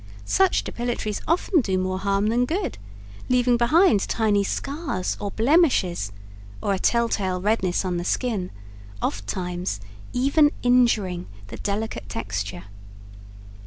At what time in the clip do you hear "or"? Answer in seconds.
5.19-5.29, 6.59-6.73